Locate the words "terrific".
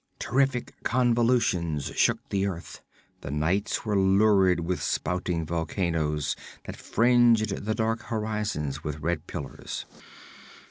0.17-0.73